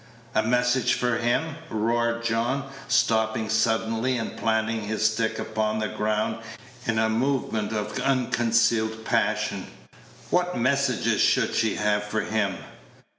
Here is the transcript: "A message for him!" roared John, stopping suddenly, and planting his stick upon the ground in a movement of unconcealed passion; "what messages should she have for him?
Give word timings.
"A 0.33 0.41
message 0.41 0.95
for 0.95 1.17
him!" 1.19 1.57
roared 1.69 2.23
John, 2.25 2.71
stopping 2.87 3.49
suddenly, 3.49 4.17
and 4.17 4.35
planting 4.35 4.81
his 4.81 5.05
stick 5.05 5.37
upon 5.37 5.77
the 5.77 5.89
ground 5.89 6.39
in 6.87 6.97
a 6.97 7.07
movement 7.07 7.71
of 7.71 7.99
unconcealed 7.99 9.05
passion; 9.05 9.67
"what 10.31 10.57
messages 10.57 11.21
should 11.21 11.53
she 11.53 11.75
have 11.75 12.03
for 12.03 12.21
him? 12.21 12.57